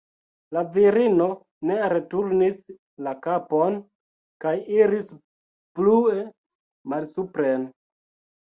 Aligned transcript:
La 0.55 0.61
virino 0.77 1.27
ne 1.71 1.75
returnis 1.93 2.57
la 3.09 3.13
kapon 3.27 3.77
kaj 4.47 4.55
iris 4.79 5.13
plue 5.81 6.19
malsupren. 6.95 7.71